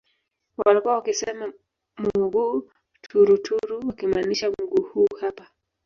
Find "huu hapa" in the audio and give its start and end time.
4.83-5.47